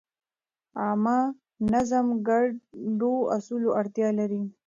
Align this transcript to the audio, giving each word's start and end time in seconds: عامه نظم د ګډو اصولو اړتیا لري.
عامه 0.81 1.17
نظم 1.71 2.05
د 2.15 2.19
ګډو 2.27 3.13
اصولو 3.35 3.69
اړتیا 3.79 4.09
لري. 4.19 4.43